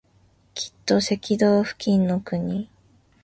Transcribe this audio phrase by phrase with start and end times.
[0.55, 2.71] きっと赤道付近の国